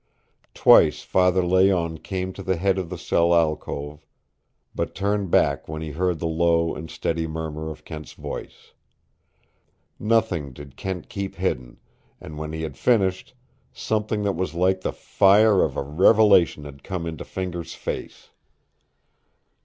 [0.55, 4.03] Twice Father Layonne came to the head of the cell alcove,
[4.73, 8.73] but turned back when he heard the low and steady murmur of Kent's voice.
[9.99, 11.77] Nothing did Kent keep hidden,
[12.19, 13.35] and when he had finished,
[13.71, 18.31] something that was like the fire of a revelation had come into Fingers' face.